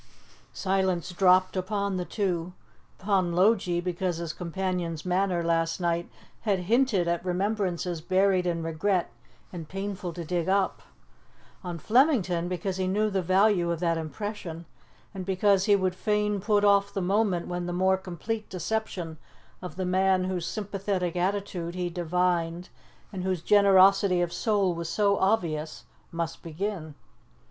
Silence 0.51 1.11
dropped 1.11 1.55
upon 1.55 1.95
the 1.95 2.05
two: 2.05 2.53
upon 2.99 3.33
Logie, 3.35 3.79
because 3.79 4.17
his 4.17 4.33
companion's 4.33 5.05
manner 5.05 5.43
last 5.43 5.79
night 5.79 6.09
had 6.39 6.61
hinted 6.61 7.07
at 7.07 7.23
remembrances 7.23 8.01
buried 8.01 8.47
in 8.47 8.63
regret 8.63 9.11
and 9.53 9.69
painful 9.69 10.11
to 10.11 10.25
dig 10.25 10.49
up; 10.49 10.81
on 11.63 11.77
Flemington, 11.77 12.47
because 12.47 12.77
he 12.77 12.87
knew 12.87 13.11
the 13.11 13.21
value 13.21 13.69
of 13.69 13.79
that 13.79 13.95
impression, 13.95 14.65
and 15.13 15.23
because 15.23 15.65
he 15.65 15.75
would 15.75 15.93
fain 15.93 16.41
put 16.41 16.63
off 16.65 16.91
the 16.91 16.99
moment 16.99 17.45
when 17.47 17.67
the 17.67 17.71
more 17.71 17.95
complete 17.95 18.49
deception 18.49 19.19
of 19.61 19.75
the 19.75 19.85
man 19.85 20.23
whose 20.23 20.47
sympathetic 20.47 21.15
attitude 21.15 21.75
he 21.75 21.91
divined 21.91 22.69
and 23.13 23.23
whose 23.23 23.43
generosity 23.43 24.19
of 24.19 24.33
soul 24.33 24.73
was 24.73 24.89
so 24.89 25.19
obvious, 25.19 25.85
must 26.11 26.41
begin. 26.41 26.95